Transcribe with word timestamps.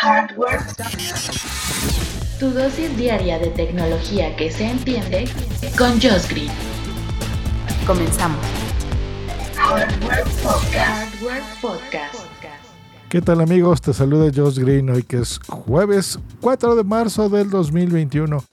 Hardware. 0.00 0.60
Tu 2.38 2.50
dosis 2.50 2.96
diaria 2.96 3.36
de 3.40 3.48
tecnología 3.48 4.36
que 4.36 4.48
se 4.48 4.70
entiende 4.70 5.28
con 5.76 5.90
Josh 6.00 6.28
Green. 6.28 6.52
Comenzamos. 7.84 8.38
Hardware 9.56 10.22
Podcast. 10.40 10.76
Hardware 10.76 11.42
Podcast. 11.60 12.14
¿Qué 13.08 13.20
tal 13.20 13.40
amigos? 13.40 13.80
Te 13.80 13.92
saluda 13.92 14.30
Josh 14.32 14.60
Green 14.60 14.88
hoy 14.88 15.02
que 15.02 15.18
es 15.18 15.40
jueves 15.48 16.20
4 16.42 16.76
de 16.76 16.84
marzo 16.84 17.28
del 17.28 17.50
2021. 17.50 18.44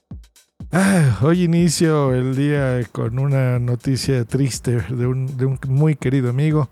Ah, 0.72 1.16
hoy 1.22 1.44
inicio 1.44 2.12
el 2.12 2.34
día 2.34 2.80
con 2.90 3.20
una 3.20 3.60
noticia 3.60 4.24
triste 4.24 4.80
de 4.88 5.06
un, 5.06 5.36
de 5.36 5.46
un 5.46 5.60
muy 5.68 5.94
querido 5.94 6.28
amigo 6.28 6.68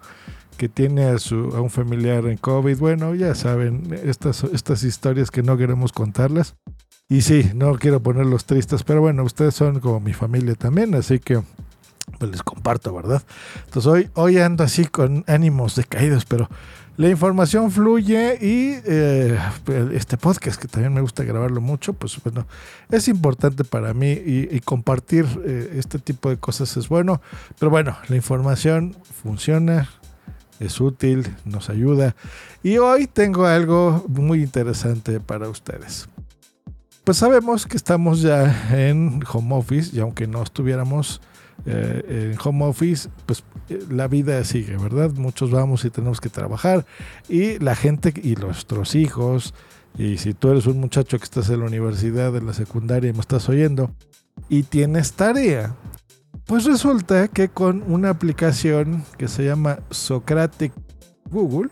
que 0.57 0.69
tiene 0.69 1.05
a, 1.05 1.19
su, 1.19 1.53
a 1.55 1.61
un 1.61 1.71
familiar 1.71 2.27
en 2.27 2.37
COVID. 2.37 2.79
Bueno, 2.79 3.15
ya 3.15 3.35
saben, 3.35 3.99
estas, 4.05 4.45
estas 4.45 4.83
historias 4.83 5.31
que 5.31 5.43
no 5.43 5.57
queremos 5.57 5.93
contarlas. 5.93 6.57
Y 7.09 7.21
sí, 7.21 7.51
no 7.55 7.75
quiero 7.79 8.03
ponerlos 8.03 8.47
tristes, 8.47 8.83
pero 8.83 9.01
bueno, 9.01 9.25
ustedes 9.25 9.55
son 9.55 9.81
como 9.81 10.01
mi 10.01 10.15
familia 10.15 10.55
también, 10.55 10.95
así 10.95 11.19
que 11.19 11.43
pues 12.19 12.31
les 12.31 12.43
comparto, 12.43 12.95
¿verdad? 12.95 13.23
Entonces 13.67 13.87
hoy, 13.87 14.11
hoy 14.15 14.39
ando 14.39 14.65
así 14.65 14.87
con 14.87 15.25
ánimos 15.27 15.77
decaídos, 15.77 16.25
pero 16.25 16.49
la 16.97 17.09
información 17.09 17.73
fluye 17.73 18.39
y 18.41 18.79
eh, 18.87 19.37
este 19.93 20.17
podcast, 20.17 20.61
que 20.61 20.69
también 20.69 20.95
me 20.95 21.01
gusta 21.01 21.25
grabarlo 21.25 21.61
mucho, 21.61 21.93
pues 21.93 22.17
bueno, 22.23 22.47
es 22.89 23.09
importante 23.09 23.65
para 23.65 23.93
mí 23.95 24.13
y, 24.13 24.61
compartir 24.61 25.27
eh, 25.45 25.75
este 25.77 25.99
tipo 25.99 26.31
de 26.31 26.37
cosas 26.37 26.77
es 26.77 26.89
bueno. 26.89 27.21
Pero 27.59 27.71
bueno, 27.71 27.97
la 28.09 28.15
información 28.15 28.97
funciona, 29.23 29.91
es 30.61 30.81
útil, 30.81 31.35
nos 31.45 31.71
ayuda. 31.71 32.15
Y 32.63 32.79
hoy 32.79 33.07
tengo 33.07 33.47
algo 33.47 34.05
muy 34.09 34.43
interesante 34.43 35.21
para 35.21 35.49
ustedes. 35.49 36.09
Pues 37.05 37.19
sabemos 37.19 37.67
que 37.67 37.77
estamos 37.77 38.23
ya 38.23 38.71
en 38.73 39.23
home 39.31 39.55
office 39.55 39.95
y 39.95 40.01
aunque 40.01 40.27
no 40.27 40.43
estuviéramos 40.43 41.21
eh, 41.67 42.33
en 42.33 42.39
home 42.43 42.65
office, 42.65 43.09
pues 43.27 43.45
eh, 43.69 43.85
la 43.91 44.09
vida 44.09 44.43
sigue, 44.45 44.77
¿verdad? 44.77 45.11
Muchos 45.13 45.51
vamos 45.51 45.85
y 45.85 45.91
tenemos 45.91 46.21
que 46.21 46.31
trabajar 46.31 46.87
y 47.29 47.59
la 47.59 47.75
gente 47.75 48.13
y 48.23 48.37
nuestros 48.37 48.95
hijos, 48.95 49.55
y 49.97 50.19
si 50.19 50.35
tú 50.35 50.51
eres 50.51 50.67
un 50.67 50.81
muchacho 50.81 51.19
que 51.19 51.25
estás 51.25 51.49
en 51.51 51.61
la 51.61 51.67
universidad, 51.67 52.35
en 52.37 52.47
la 52.47 52.53
secundaria 52.53 53.11
y 53.11 53.13
me 53.13 53.21
estás 53.21 53.49
oyendo, 53.49 53.91
y 54.49 54.65
tienes 54.65 55.13
tarea, 55.13 55.75
pues 56.47 56.65
resulta 56.65 57.29
que 57.29 57.49
con 57.49 57.83
una 57.87 58.11
aplicación 58.11 59.05
que 59.17 59.29
se 59.29 59.45
llama 59.45 59.79
Socratic 59.91 60.73
Google, 61.31 61.71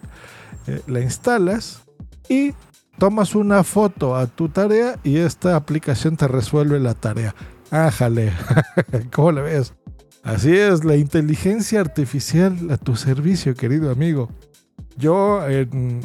eh, 0.66 0.80
la 0.86 1.00
instalas 1.00 1.82
y 2.28 2.54
tomas 2.98 3.34
una 3.34 3.64
foto 3.64 4.16
a 4.16 4.26
tu 4.26 4.48
tarea 4.48 4.98
y 5.02 5.18
esta 5.18 5.56
aplicación 5.56 6.16
te 6.16 6.28
resuelve 6.28 6.80
la 6.80 6.94
tarea. 6.94 7.34
Ájale, 7.70 8.32
¿cómo 9.12 9.32
le 9.32 9.42
ves? 9.42 9.74
Así 10.22 10.56
es, 10.56 10.84
la 10.84 10.96
inteligencia 10.96 11.80
artificial 11.80 12.70
a 12.70 12.76
tu 12.76 12.94
servicio, 12.96 13.54
querido 13.54 13.90
amigo. 13.90 14.28
Yo, 14.96 15.40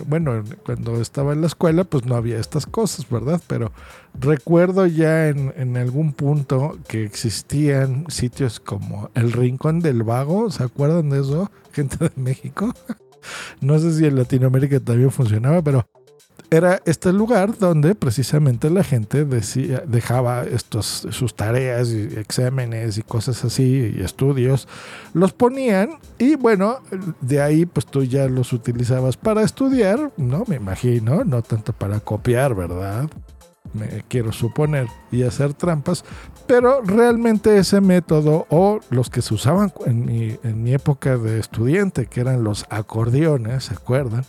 bueno, 0.08 0.44
cuando 0.66 1.02
estaba 1.02 1.34
en 1.34 1.42
la 1.42 1.48
escuela, 1.48 1.84
pues 1.84 2.06
no 2.06 2.16
había 2.16 2.40
estas 2.40 2.66
cosas, 2.66 3.10
¿verdad? 3.10 3.42
Pero 3.48 3.72
recuerdo 4.20 4.86
ya 4.88 5.28
en, 5.28 5.78
algún 5.78 6.14
punto 6.14 6.78
que 6.88 7.04
existían 7.04 8.06
sitios 8.10 8.60
como 8.60 9.10
el 9.14 9.32
Rincón 9.32 9.80
del 9.80 10.04
Vago, 10.04 10.50
¿se 10.52 10.64
acuerdan 10.64 11.10
de 11.10 11.22
eso? 11.22 11.52
Gente 11.72 11.98
de 11.98 12.12
México. 12.16 12.74
no 13.62 13.78
sé 13.80 13.94
si 13.94 14.06
en 14.06 14.16
Latinoamérica 14.16 14.80
también 14.80 15.12
funcionaba, 15.12 15.62
pero 15.62 15.86
era 16.50 16.81
este 16.86 17.12
lugar 17.12 17.58
donde 17.58 17.95
precisamente 17.95 18.70
la 18.70 18.84
gente 18.84 19.26
dejaba 19.26 20.44
estos, 20.44 21.08
sus 21.09 21.36
tareas 21.36 21.89
y 21.89 22.17
exámenes 22.17 22.98
y 22.98 23.04
cosas 23.04 23.44
así 23.44 23.94
y 23.98 24.02
estudios, 24.02 24.67
los 25.14 25.33
ponían 25.33 25.99
y 26.17 26.36
bueno, 26.36 26.80
de 27.22 27.42
ahí 27.42 27.66
pues 27.66 27.86
tú 27.86 28.04
ya 28.04 28.27
los 28.27 28.54
utilizabas 28.54 29.17
para 29.17 29.42
estudiar, 29.44 30.11
¿no? 30.17 30.44
Me 30.48 30.55
imagino, 30.55 31.23
no 31.23 31.42
tanto 31.42 31.73
para 31.73 31.99
copiar, 31.99 32.55
¿verdad? 32.55 33.10
Me 33.73 34.04
quiero 34.08 34.32
suponer 34.32 34.88
y 35.11 35.23
hacer 35.23 35.54
trampas, 35.54 36.05
pero 36.48 36.82
realmente 36.82 37.58
ese 37.58 37.82
método 37.82 38.48
o 38.49 38.80
los 38.89 39.10
que 39.10 39.22
se 39.22 39.33
usaban 39.33 39.73
en 39.86 40.05
mi, 40.05 40.39
en 40.43 40.64
mi 40.64 40.73
época 40.73 41.17
de 41.17 41.39
estudiante, 41.39 42.05
que 42.05 42.22
eran 42.22 42.43
los 42.43 42.66
acordeones, 42.70 43.66
¿se 43.66 43.73
acuerdan? 43.73 44.23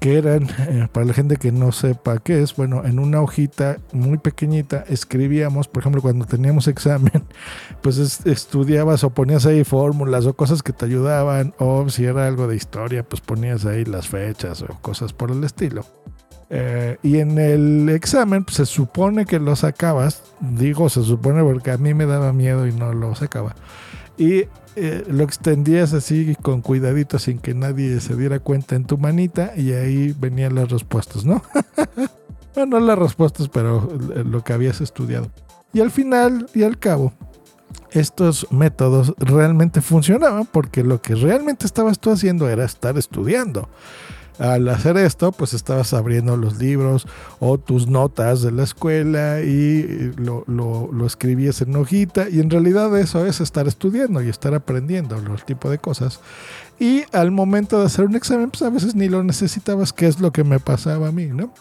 Que 0.00 0.18
eran, 0.18 0.48
eh, 0.68 0.88
para 0.92 1.06
la 1.06 1.14
gente 1.14 1.36
que 1.36 1.52
no 1.52 1.72
sepa 1.72 2.18
qué 2.18 2.42
es, 2.42 2.56
bueno, 2.56 2.84
en 2.84 2.98
una 2.98 3.20
hojita 3.20 3.78
muy 3.92 4.18
pequeñita 4.18 4.84
escribíamos, 4.88 5.68
por 5.68 5.82
ejemplo, 5.82 6.02
cuando 6.02 6.26
teníamos 6.26 6.68
examen, 6.68 7.24
pues 7.82 7.98
estudiabas 8.26 9.04
o 9.04 9.10
ponías 9.10 9.46
ahí 9.46 9.64
fórmulas 9.64 10.26
o 10.26 10.34
cosas 10.34 10.62
que 10.62 10.72
te 10.72 10.84
ayudaban, 10.84 11.54
o 11.58 11.88
si 11.88 12.04
era 12.04 12.26
algo 12.26 12.46
de 12.46 12.56
historia, 12.56 13.02
pues 13.02 13.20
ponías 13.20 13.64
ahí 13.66 13.84
las 13.84 14.08
fechas 14.08 14.62
o 14.62 14.68
cosas 14.80 15.12
por 15.12 15.30
el 15.30 15.42
estilo. 15.44 15.84
Eh, 16.50 16.98
y 17.02 17.18
en 17.18 17.38
el 17.38 17.88
examen 17.88 18.44
pues, 18.44 18.56
se 18.56 18.66
supone 18.66 19.24
que 19.24 19.38
lo 19.38 19.56
sacabas, 19.56 20.22
digo 20.40 20.88
se 20.88 21.02
supone 21.02 21.42
porque 21.42 21.70
a 21.70 21.78
mí 21.78 21.94
me 21.94 22.06
daba 22.06 22.32
miedo 22.32 22.66
y 22.66 22.72
no 22.72 22.92
lo 22.92 23.14
sacaba. 23.14 23.54
Y 24.16 24.44
eh, 24.76 25.04
lo 25.08 25.24
extendías 25.24 25.92
así 25.92 26.36
con 26.42 26.60
cuidadito 26.60 27.18
sin 27.18 27.38
que 27.38 27.54
nadie 27.54 28.00
se 28.00 28.16
diera 28.16 28.40
cuenta 28.40 28.76
en 28.76 28.84
tu 28.84 28.98
manita 28.98 29.52
y 29.56 29.72
ahí 29.72 30.14
venían 30.18 30.54
las 30.54 30.68
respuestas, 30.70 31.24
¿no? 31.24 31.42
bueno, 32.54 32.80
no 32.80 32.86
las 32.86 32.98
respuestas, 32.98 33.48
pero 33.48 33.88
lo 34.24 34.42
que 34.42 34.52
habías 34.52 34.80
estudiado. 34.80 35.30
Y 35.72 35.80
al 35.80 35.90
final 35.90 36.48
y 36.54 36.62
al 36.62 36.78
cabo, 36.78 37.12
estos 37.90 38.46
métodos 38.50 39.14
realmente 39.18 39.80
funcionaban 39.80 40.46
porque 40.46 40.82
lo 40.82 41.00
que 41.00 41.14
realmente 41.14 41.66
estabas 41.66 41.98
tú 41.98 42.10
haciendo 42.10 42.48
era 42.48 42.64
estar 42.64 42.98
estudiando 42.98 43.68
al 44.38 44.68
hacer 44.68 44.96
esto, 44.96 45.32
pues 45.32 45.54
estabas 45.54 45.92
abriendo 45.92 46.36
los 46.36 46.58
libros 46.58 47.06
o 47.38 47.58
tus 47.58 47.86
notas 47.86 48.42
de 48.42 48.52
la 48.52 48.64
escuela 48.64 49.40
y 49.42 50.12
lo, 50.16 50.44
lo, 50.46 51.06
escribías 51.06 51.60
en 51.60 51.76
hojita 51.76 52.28
y 52.28 52.40
en 52.40 52.50
realidad 52.50 52.96
eso 52.98 53.26
es 53.26 53.40
estar 53.40 53.68
estudiando 53.68 54.22
y 54.22 54.28
estar 54.28 54.54
aprendiendo 54.54 55.18
los 55.18 55.44
tipo 55.44 55.70
de 55.70 55.78
cosas. 55.78 56.20
Y 56.80 57.04
al 57.12 57.30
momento 57.30 57.78
de 57.78 57.86
hacer 57.86 58.04
un 58.04 58.16
examen, 58.16 58.50
pues 58.50 58.62
a 58.62 58.70
veces 58.70 58.94
ni 58.94 59.08
lo 59.08 59.22
necesitabas, 59.22 59.92
que 59.92 60.06
es 60.06 60.20
lo 60.20 60.32
que 60.32 60.42
me 60.42 60.58
pasaba 60.58 61.08
a 61.08 61.12
mí, 61.12 61.26
¿no? 61.26 61.52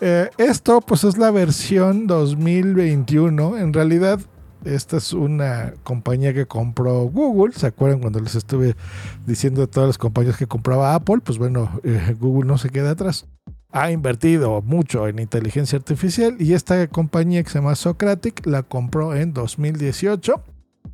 Eh, 0.00 0.30
esto 0.38 0.80
pues 0.80 1.04
es 1.04 1.18
la 1.18 1.30
versión 1.30 2.06
2021. 2.06 3.58
En 3.58 3.72
realidad 3.72 4.18
esta 4.64 4.96
es 4.96 5.12
una 5.12 5.74
compañía 5.82 6.32
que 6.34 6.46
compró 6.46 7.04
Google. 7.04 7.52
¿Se 7.54 7.66
acuerdan 7.66 8.00
cuando 8.00 8.20
les 8.20 8.34
estuve 8.34 8.76
diciendo 9.26 9.60
de 9.60 9.66
todas 9.66 9.88
las 9.88 9.98
compañías 9.98 10.36
que 10.36 10.46
compraba 10.46 10.94
Apple? 10.94 11.18
Pues 11.22 11.38
bueno, 11.38 11.80
eh, 11.82 12.16
Google 12.18 12.48
no 12.48 12.58
se 12.58 12.70
queda 12.70 12.90
atrás. 12.90 13.26
Ha 13.70 13.90
invertido 13.90 14.62
mucho 14.62 15.08
en 15.08 15.18
inteligencia 15.18 15.78
artificial 15.78 16.36
y 16.38 16.52
esta 16.54 16.86
compañía 16.88 17.42
que 17.42 17.50
se 17.50 17.58
llama 17.58 17.74
Socratic 17.74 18.46
la 18.46 18.62
compró 18.62 19.14
en 19.14 19.32
2018. 19.32 20.42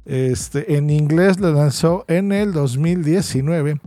Este, 0.06 0.76
en 0.76 0.88
inglés 0.90 1.40
la 1.40 1.50
lanzó 1.50 2.04
en 2.08 2.32
el 2.32 2.52
2019 2.52 3.80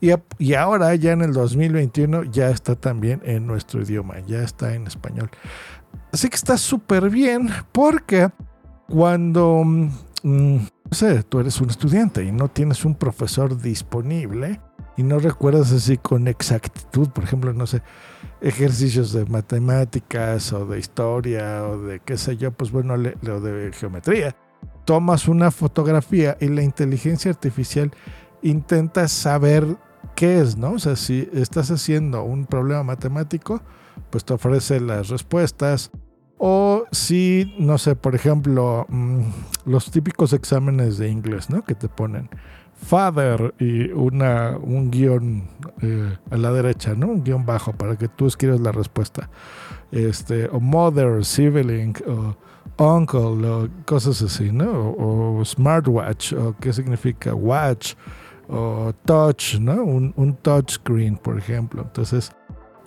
y, 0.00 0.10
y 0.38 0.54
ahora 0.54 0.94
ya 0.96 1.12
en 1.12 1.22
el 1.22 1.32
2021 1.32 2.24
ya 2.24 2.50
está 2.50 2.74
también 2.74 3.20
en 3.24 3.46
nuestro 3.46 3.82
idioma, 3.82 4.18
ya 4.26 4.42
está 4.42 4.74
en 4.74 4.86
español. 4.86 5.30
Así 6.12 6.28
que 6.28 6.36
está 6.36 6.56
súper 6.58 7.08
bien 7.08 7.50
porque 7.72 8.30
cuando, 8.90 9.62
mm, 9.64 10.56
no 10.56 10.60
sé, 10.90 11.22
tú 11.22 11.38
eres 11.38 11.60
un 11.60 11.70
estudiante 11.70 12.24
y 12.24 12.32
no 12.32 12.48
tienes 12.48 12.84
un 12.84 12.96
profesor 12.96 13.60
disponible 13.60 14.60
y 14.96 15.04
no 15.04 15.20
recuerdas 15.20 15.72
así 15.72 15.96
con 15.96 16.26
exactitud, 16.26 17.08
por 17.10 17.24
ejemplo, 17.24 17.52
no 17.52 17.66
sé, 17.66 17.82
ejercicios 18.40 19.12
de 19.12 19.24
matemáticas 19.26 20.52
o 20.52 20.66
de 20.66 20.80
historia 20.80 21.64
o 21.64 21.80
de 21.80 22.00
qué 22.00 22.18
sé 22.18 22.36
yo, 22.36 22.50
pues 22.50 22.72
bueno, 22.72 22.96
lo 22.96 23.40
de 23.40 23.72
geometría. 23.72 24.34
Tomas 24.84 25.28
una 25.28 25.52
fotografía 25.52 26.36
y 26.40 26.48
la 26.48 26.62
inteligencia 26.62 27.30
artificial 27.30 27.92
intenta 28.42 29.06
saber 29.06 29.76
qué 30.16 30.40
es, 30.40 30.56
¿no? 30.56 30.72
O 30.72 30.78
sea, 30.80 30.96
si 30.96 31.28
estás 31.32 31.70
haciendo 31.70 32.24
un 32.24 32.44
problema 32.44 32.82
matemático, 32.82 33.62
pues 34.10 34.24
te 34.24 34.34
ofrece 34.34 34.80
las 34.80 35.08
respuestas, 35.08 35.92
o 36.42 36.86
si, 36.90 37.54
no 37.58 37.76
sé, 37.76 37.94
por 37.96 38.14
ejemplo, 38.14 38.86
mm, 38.88 39.20
los 39.66 39.90
típicos 39.90 40.32
exámenes 40.32 40.96
de 40.96 41.10
inglés, 41.10 41.50
¿no? 41.50 41.62
Que 41.62 41.74
te 41.74 41.88
ponen 41.88 42.30
father 42.74 43.54
y 43.58 43.92
una, 43.92 44.56
un 44.56 44.90
guion 44.90 45.44
eh, 45.82 46.16
a 46.30 46.36
la 46.38 46.50
derecha, 46.50 46.94
¿no? 46.94 47.08
Un 47.08 47.22
guion 47.22 47.44
bajo 47.44 47.74
para 47.74 47.96
que 47.96 48.08
tú 48.08 48.26
escribas 48.26 48.58
la 48.58 48.72
respuesta. 48.72 49.28
Este, 49.92 50.48
o 50.48 50.60
mother, 50.60 51.26
sibling, 51.26 51.94
o 52.06 52.34
uncle, 52.82 53.46
o 53.46 53.68
cosas 53.84 54.22
así, 54.22 54.50
¿no? 54.50 54.94
O, 54.98 55.44
smartwatch, 55.44 56.32
o 56.32 56.56
qué 56.58 56.72
significa 56.72 57.34
watch, 57.34 57.96
o 58.48 58.94
touch, 59.04 59.56
¿no? 59.60 59.84
Un, 59.84 60.14
un 60.16 60.36
touch 60.36 60.72
screen, 60.72 61.18
por 61.18 61.36
ejemplo. 61.36 61.82
Entonces, 61.82 62.32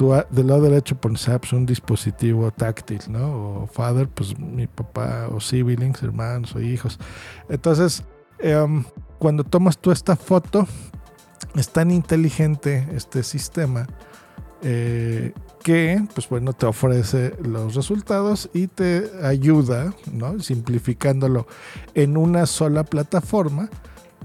tú 0.03 0.13
del 0.31 0.47
lado 0.47 0.63
derecho 0.63 0.95
pones 0.97 1.27
un 1.53 1.65
dispositivo 1.65 2.51
táctil, 2.51 2.99
¿no? 3.07 3.61
O 3.63 3.67
father, 3.67 4.09
pues 4.09 4.37
mi 4.37 4.67
papá, 4.67 5.29
o 5.31 5.39
siblings, 5.39 6.03
hermanos 6.03 6.55
o 6.55 6.61
hijos. 6.61 6.99
Entonces, 7.47 8.03
em, 8.39 8.83
cuando 9.17 9.45
tomas 9.45 9.77
tú 9.77 9.91
esta 9.91 10.17
foto, 10.17 10.67
es 11.55 11.69
tan 11.69 11.91
inteligente 11.91 12.87
este 12.93 13.23
sistema 13.23 13.87
eh, 14.61 15.33
que, 15.63 16.03
pues 16.13 16.27
bueno, 16.27 16.51
te 16.51 16.65
ofrece 16.65 17.35
los 17.41 17.75
resultados 17.75 18.49
y 18.53 18.67
te 18.67 19.09
ayuda, 19.23 19.93
¿no? 20.11 20.39
Simplificándolo 20.39 21.47
en 21.93 22.17
una 22.17 22.45
sola 22.45 22.83
plataforma 22.83 23.69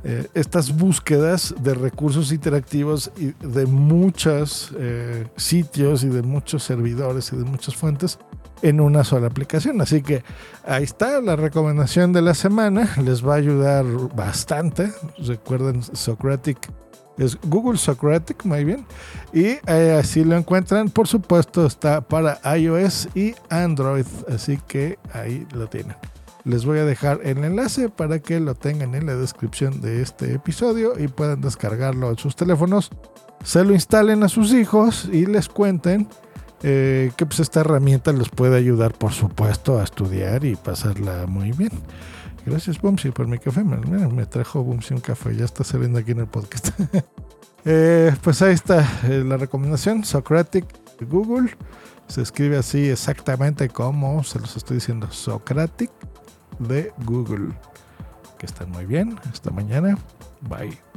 eh, 0.05 0.29
estas 0.35 0.77
búsquedas 0.77 1.55
de 1.61 1.75
recursos 1.75 2.33
interactivos 2.33 3.11
y 3.17 3.33
de 3.47 3.67
muchos 3.67 4.73
eh, 4.79 5.27
sitios 5.37 6.05
y 6.05 6.09
de 6.09 6.23
muchos 6.23 6.63
servidores 6.63 7.33
y 7.33 7.37
de 7.37 7.45
muchas 7.45 7.75
fuentes 7.75 8.19
en 8.63 8.81
una 8.81 9.05
sola 9.05 9.27
aplicación. 9.27 9.81
Así 9.81 10.03
que 10.03 10.23
ahí 10.65 10.85
está 10.85 11.21
la 11.21 11.37
recomendación 11.37 12.13
de 12.13 12.23
la 12.23 12.35
semana. 12.35 12.89
Les 13.03 13.27
va 13.27 13.35
a 13.35 13.39
ayudar 13.39 13.85
bastante. 14.15 14.93
Recuerden, 15.19 15.83
Socratic 15.83 16.71
es 17.19 17.37
Google 17.43 17.79
Socratic, 17.79 18.45
muy 18.45 18.65
bien. 18.65 18.87
Y 19.33 19.59
eh, 19.67 19.99
así 19.99 20.25
lo 20.25 20.37
encuentran. 20.37 20.89
Por 20.89 21.09
supuesto, 21.09 21.67
está 21.67 22.01
para 22.01 22.39
iOS 22.57 23.09
y 23.15 23.35
Android. 23.51 24.07
Así 24.33 24.59
que 24.69 24.99
ahí 25.13 25.47
lo 25.53 25.67
tienen. 25.67 25.97
Les 26.45 26.65
voy 26.65 26.79
a 26.79 26.85
dejar 26.85 27.21
el 27.25 27.45
enlace 27.45 27.89
para 27.89 28.21
que 28.21 28.41
lo 28.41 28.55
tengan 28.55 28.95
en 28.95 29.07
la 29.07 29.17
descripción 29.17 29.81
de 29.81 30.03
este 30.03 30.35
episodio 30.35 30.99
y 30.99 31.09
puedan 31.09 31.41
descargarlo 31.41 32.11
en 32.11 32.19
sus 32.19 32.37
teléfonos. 32.37 32.91
Se 33.45 33.65
lo 33.65 33.73
instalen 33.73 34.23
a 34.23 34.29
sus 34.29 34.53
hijos 34.53 35.09
y 35.13 35.27
les 35.27 35.49
cuenten 35.49 36.09
eh, 36.63 37.13
que 37.17 37.27
pues 37.27 37.41
esta 37.41 37.61
herramienta 37.61 38.13
les 38.13 38.29
puede 38.29 38.57
ayudar, 38.57 38.93
por 38.93 39.13
supuesto, 39.13 39.79
a 39.79 39.85
estudiar 39.85 40.45
y 40.45 40.57
pasarla 40.57 41.27
muy 41.27 41.53
bien. 41.53 41.71
Gracias, 42.47 42.81
Bumsy, 42.81 43.11
por 43.11 43.27
mi 43.27 43.39
café. 43.39 43.63
me 43.63 44.27
trajo 44.27 44.63
Bumsy 44.63 44.95
un 44.95 45.01
café. 45.01 45.37
Ya 45.37 45.45
está 45.45 45.65
saliendo 45.65 45.99
aquí 45.99 46.13
en 46.13 46.21
el 46.21 46.27
podcast. 46.27 46.71
Eh, 47.71 48.15
pues 48.23 48.41
ahí 48.41 48.55
está 48.55 48.81
eh, 49.05 49.23
la 49.23 49.37
recomendación. 49.37 50.03
Socratic 50.03 50.65
Google. 51.03 51.55
Se 52.07 52.23
escribe 52.23 52.57
así 52.57 52.89
exactamente 52.89 53.69
como 53.69 54.25
se 54.25 54.41
los 54.41 54.57
estoy 54.57 54.77
diciendo. 54.77 55.11
Socratic 55.11 55.91
de 56.59 56.95
Google. 57.05 57.53
Que 58.39 58.47
estén 58.47 58.71
muy 58.71 58.87
bien. 58.87 59.21
Hasta 59.31 59.51
mañana. 59.51 59.99
Bye. 60.41 60.88